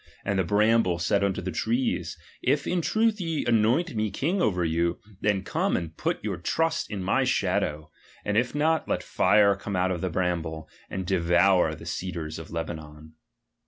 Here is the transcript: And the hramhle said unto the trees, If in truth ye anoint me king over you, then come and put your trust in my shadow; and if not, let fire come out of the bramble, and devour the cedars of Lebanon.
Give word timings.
And 0.25 0.39
the 0.39 0.43
hramhle 0.43 0.99
said 0.99 1.23
unto 1.23 1.43
the 1.43 1.51
trees, 1.51 2.17
If 2.41 2.65
in 2.65 2.81
truth 2.81 3.21
ye 3.21 3.45
anoint 3.45 3.93
me 3.95 4.09
king 4.09 4.41
over 4.41 4.65
you, 4.65 4.99
then 5.19 5.43
come 5.43 5.77
and 5.77 5.95
put 5.95 6.23
your 6.23 6.37
trust 6.37 6.89
in 6.89 7.03
my 7.03 7.23
shadow; 7.23 7.91
and 8.25 8.35
if 8.35 8.55
not, 8.55 8.87
let 8.89 9.03
fire 9.03 9.55
come 9.55 9.75
out 9.75 9.91
of 9.91 10.01
the 10.01 10.09
bramble, 10.09 10.67
and 10.89 11.05
devour 11.05 11.75
the 11.75 11.85
cedars 11.85 12.39
of 12.39 12.49
Lebanon. 12.49 13.13